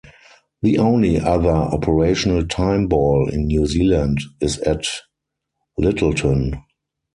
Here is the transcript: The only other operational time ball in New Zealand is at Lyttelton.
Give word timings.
The 0.63 0.79
only 0.79 1.19
other 1.19 1.51
operational 1.51 2.47
time 2.47 2.87
ball 2.87 3.29
in 3.31 3.45
New 3.45 3.67
Zealand 3.67 4.17
is 4.41 4.57
at 4.61 4.87
Lyttelton. 5.77 6.59